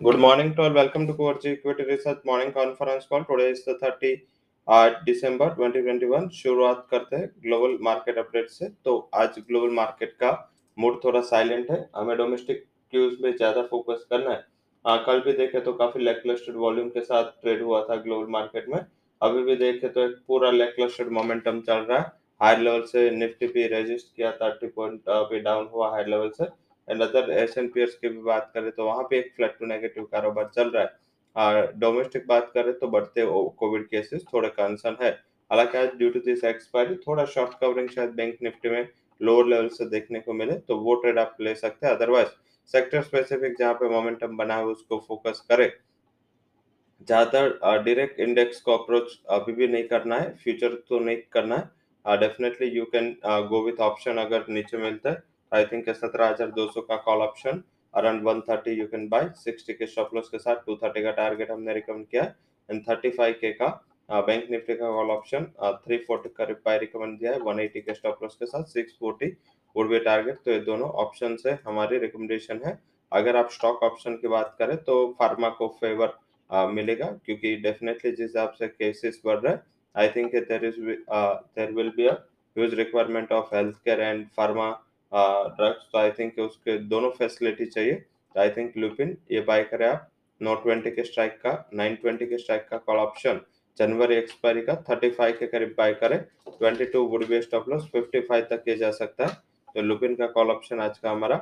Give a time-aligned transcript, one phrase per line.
[0.00, 0.72] Good morning to all.
[0.72, 3.22] Welcome to Coverage Equity Research Morning Conference Call.
[3.24, 4.12] Today is the 30
[5.06, 10.30] दिसंबर 2021 शुरुआत करते हैं global market update से। तो आज ग्लोबल मार्केट का
[10.76, 14.44] मूड थोड़ा साइलेंट है। हमें डोमेस्टिक क्यूज में ज़्यादा फोकस करना है।
[14.84, 18.68] आ, कल भी देखे तो काफ़ी लेकलस्टेड वॉल्यूम के साथ ट्रेड हुआ था ग्लोबल मार्केट
[18.68, 18.80] में।
[19.20, 23.46] अभी भी देखे तो एक पूरा लेकलस्टेड मोमेंटम चल रहा है। हाई लेवल से निफ्टी
[23.48, 26.48] भी रजिस्ट किया थर्टी पॉइंट भी डाउन हुआ हाई लेवल से।
[26.90, 30.04] एंड अदर एशियन पेयर्स की भी बात करें तो वहाँ पे एक फ्लैट टू नेगेटिव
[30.12, 30.98] कारोबार चल रहा है।
[31.36, 33.26] और डोमेस्टिक बात करें तो बढ़ते
[33.58, 35.10] कोविड केसेस थोड़े कंसर्न है।
[35.50, 38.88] हालाँकि आज ड्यू टू दिस एक्सपायरी थोड़ा शॉर्ट कवरिंग शायद बैंक निफ्टी में
[39.20, 42.28] लोअर लेवल से देखने को मिले तो वो ट्रेड आप ले सकते हैं। अदरवाइज़
[42.70, 45.70] सेक्टर स्पेसिफिक जहाँ पे मोमेंटम बना है उसको फोकस करें।
[47.00, 52.18] ज़्यादातर डायरेक्ट इंडेक्स को अप्रोच अभी भी नहीं करना है फ्यूचर तो नहीं करना है।
[52.18, 53.14] Definitely you can
[53.48, 55.22] go with option अगर नीचे मिलता है।
[55.52, 57.62] आई थिंक सत्रह हज़ार दो सौ का call option
[57.94, 61.10] around one thirty you can buy sixty के स्टॉप लॉस के साथ टू थर्टी का
[61.12, 62.22] टारगेट हमने रिकमेंड किया
[62.68, 63.68] एंड थर्टी फाइव के का
[64.08, 65.44] बैंक निफ्टी का कॉल ऑप्शन
[65.84, 68.96] थ्री फोर्टी का बाय रिकमेंड दिया है वन एटी के स्टॉप लॉस के साथ six
[69.00, 69.26] forty
[69.76, 72.78] would be target तो ये दोनों ऑप्शन से हमारी रिकमेंडेशन है।
[73.12, 76.12] अगर आप स्टॉक ऑप्शन की बात करें तो फार्मा को फेवर
[76.50, 79.62] आ, मिलेगा क्योंकि डेफिनेटली जिस हिसाब से केसेस बढ़ रहे हैं
[79.94, 84.70] I think there is there will be huge requirement of health care and pharma
[85.12, 88.02] drugs तो आई थिंक उसके दोनों फैसिलिटी चाहिए।
[88.34, 90.08] आई थिंक लुपिन ये बाय करें आप।
[90.40, 93.40] नो ट्वेंटी के स्ट्राइक का नाइन ट्वेंटी के स्ट्राइक का कॉल ऑप्शन
[93.78, 97.88] जनवरी एक्सपायरी का थर्टी फाइव के करीब बाय करें। Twenty two would be stop loss
[97.92, 99.34] fifty five तक किया जा सकता है।
[99.74, 101.36] तो लुपिन का कॉल ऑप्शन आज का हमारा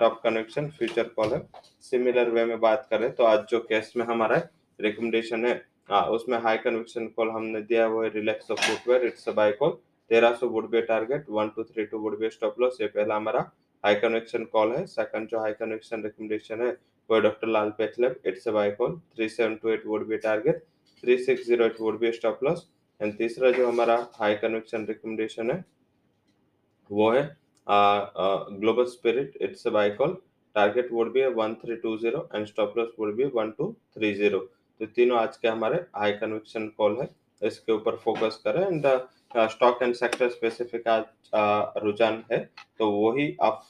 [0.00, 1.42] टॉप कनेक्शन फ्यूचर कॉल है
[1.82, 4.36] सिमिलर वे में बात करें तो आज जो केस में हमारा
[4.78, 5.54] रिकमेंडेशन है
[5.90, 8.08] आ, उसमें हाई कन्विक्शन कॉल हमने दिया वो है
[8.50, 9.76] Relaxo footwear it's buy call
[10.12, 13.16] तेरह सौ would be target one two three two would be stop loss ये पहला
[13.16, 13.40] हमारा
[13.84, 16.70] हाई कन्वेक्शन कॉल है। सेकंड जो हाई कन्वेक्शन रिकमेंडेशन है,
[17.10, 20.62] वो doctor Lal buy call three seven two eight would be target
[21.04, 22.66] three six zero eight would be stop loss
[23.00, 25.64] and तीसरा जो हमारा हाई कन्वेक्शन रिकमेंडेशन है,
[26.90, 27.24] वो है
[27.66, 30.16] global spirit it's buy call
[30.56, 34.12] target would be one three two zero and stop loss would be one two three
[34.14, 34.38] zero
[34.80, 37.08] तो तीनों आज के हमारे हाई कन्वेक्शन कॉल है।
[37.42, 38.86] इसके ऊपर फोकस करें and
[39.36, 41.04] stock and sector specific आज
[41.84, 42.38] रुझान है
[42.78, 43.62] तो वही आप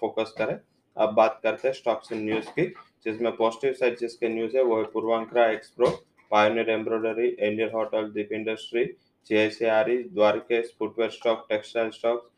[0.00, 0.58] फोकस करें।
[0.96, 2.66] अब बात करते हैं स्टॉक्स एंड न्यूज़ की,
[3.04, 5.88] जिसमें पॉजिटिव साइड जिसके न्यूज़ है, वो है Puravankara Xpro
[6.30, 8.84] pioneer embroidery Indian hotel Deep industry
[9.26, 12.30] GICRE Dwarikesh footwear stock textile stock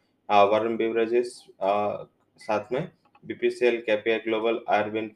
[0.53, 1.33] Varun beverages
[2.41, 2.89] साथ में
[3.25, 5.11] बीपीसीएल कैपिया ग्लोबल आरबिन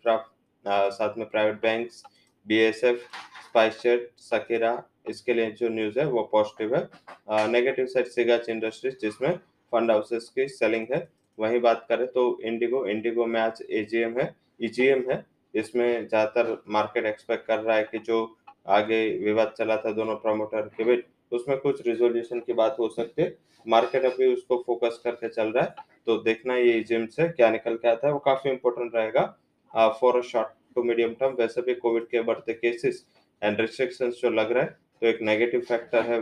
[0.65, 2.03] साथ में प्राइवेट बैंक्स
[2.47, 3.07] बीएसएफ
[3.45, 4.73] स्पाइसजेट सकीरा
[5.07, 9.37] इसके लिए जो न्यूज़ है, वो पॉजिटिव है। नेगेटिव साइड सिगाच इंडस्ट्रीज़ जिसमें
[9.73, 14.35] फंड हाउसेस की सेलिंग है। वही बात करें तो इंडिगो इंडिगो में आज एजीएम है
[14.63, 18.37] ईजीएम है। इसमें ज़्यादातर मार्केट एक्सपेक्ट कर रहा है कि जो
[18.69, 21.01] आगे विवाद चला था दोनों प्रमोटर के बीच,
[21.33, 25.65] उसमें कुछ रिजोल्यूशन की बात हो सकती है। मार्केट अभी उसको फोकस करके चल रहा
[25.65, 25.75] है।
[26.07, 30.17] तो देखना ये जिम से क्या निकल के आता है। वो काफ़ी इंपॉर्टेंट रहेगा। For
[30.17, 33.05] a short to medium term वैसे भी कोविड के बढ़ते केसेस
[33.43, 36.19] एंड रिस्ट्रिक्शंस जो लग रहा है तो एक नेगेटिव फैक्टर है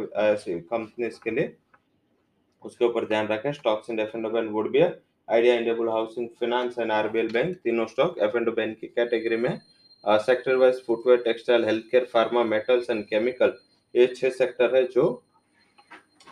[0.61, 1.53] कंपनीज़ के लिए।
[2.63, 6.93] उसके ऊपर ध्यान रखें stocks in F and would be Idea Indiabull housing finance and
[6.93, 9.61] RBL bank तीनों स्टॉक एफ़ एंड बैंक की कैटेगरी में
[10.05, 13.53] sector wise footwear textile health care pharma metals and chemical
[13.95, 15.05] ये छह सेक्टर है जो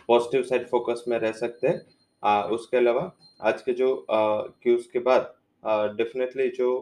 [0.09, 3.11] पॉजिटिव साइड फोकस में रह सकते हैं। उसके अलावा
[3.43, 5.33] आज के जो क्यूज के बाद
[5.97, 6.73] डेफिनेटली जो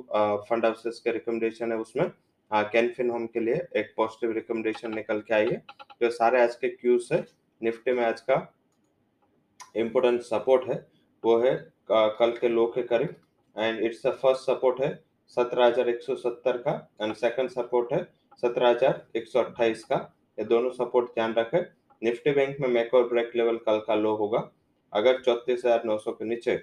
[0.49, 2.11] फंड हाउसेस के रिकमेंडेशन है उसमें
[2.51, 5.63] कैनफिन होम के लिए एक पॉजिटिव रिकमेंडेशन निकल के आई है,
[6.03, 7.25] जो सारे आज के क्यूज है।
[7.61, 8.37] निफ्टी में आज का
[9.77, 10.87] इम्पोर्टेंट सपोर्ट है,
[11.25, 11.55] वो है
[11.91, 13.15] कल के लो के करीब।
[13.57, 14.95] And it's the first support है,
[15.37, 16.73] सत्रह हज़ार एक सौ सत्तर का।
[17.03, 18.03] एंड सेकंड सपोर्ट है,
[18.43, 19.97] सत्रह हज़ार एक सौ अट्ठाईस का।
[20.39, 21.61] ये दोनों सपोर्ट ध्यान रखें।
[22.03, 24.51] निफ्टी बैंक में मेक और ब्रेक लेवल कल का लो होगा।
[24.93, 26.61] अगर चौतीस हज़ार नौ सौ के नीचे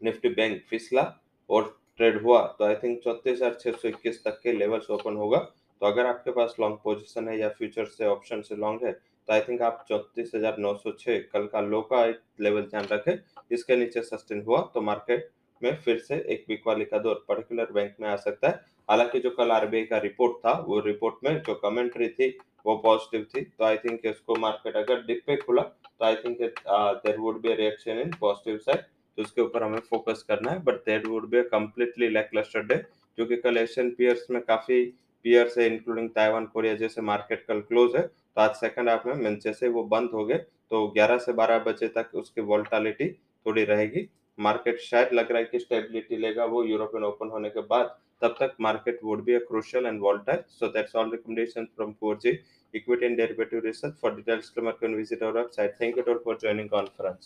[0.00, 1.02] निफ्टी बैंक फिसला
[1.48, 5.16] और ट्रेड हुआ तो आई थिंक चौतीस हज़ार छह सौ इक्कीस तक के लेवल्स ओपन
[5.16, 8.92] होगा। तो अगर आपके पास लॉन्ग पोजीशन है या फ्यूचर से ऑप्शन से लॉन्ग है
[8.92, 12.62] तो आई थिंक आप चौतीस हज़ार नौ सौ छह कल का लो का एक लेवल
[12.64, 13.16] ध्यान रखें।
[13.50, 15.30] इसके नीचे सस्टेन हुआ तो मार्केट
[15.62, 19.18] में फिर से एक वीक वाली का दौर पर्टिकुलर बैंक में आ सकता है। हालाँकि
[19.20, 22.28] जो कल आरबीआई का रिपोर्ट था, वो रिपोर्ट में जो कमेंट्री थी,
[22.66, 26.38] वो पॉजिटिव थी। तो आई थिंक इसको मार्केट अगर डिप पे खुला तो I think
[26.38, 28.80] there would be reaction in positive side
[29.16, 33.36] तो उसके ऊपर हमें फोकस करना है but that would be completely lacklustre day क्योंकि
[33.36, 34.84] कल एशियन पियर्स में काफ़ी
[35.24, 39.14] पियर्स है इंक्लूडिंग ताइवान कोरिया जैसे मार्केट कल क्लोज है तो आज सेकंड हाफ़ में
[39.14, 40.38] मीन जैसे वो बंद हो गए
[40.70, 43.08] तो 11 से 12 बजे तक उसकी वोल्टालिटी
[43.46, 47.60] थोड़ी रहेगी मार्केट शायद लग रहा है कि स्टेबिलिटी लेगा वो यूरोपियन ओपन होने के
[47.74, 48.56] बाद तब तक
[49.02, 50.44] would be a crucial and volatile.
[50.46, 52.38] So that's all recommendations from 4G
[52.74, 53.94] Equity and Derivative Research.
[54.00, 55.76] For details, you can visit our website.
[55.78, 57.18] Thank you all for joining conference.